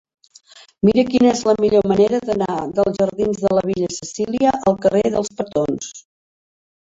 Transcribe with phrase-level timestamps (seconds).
[0.87, 5.03] Mira'm quina és la millor manera d'anar dels jardins de la Vil·la Cecília al carrer
[5.17, 5.93] dels Petons.